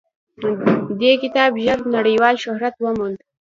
[0.99, 3.17] دې کتاب ژر نړیوال شهرت وموند.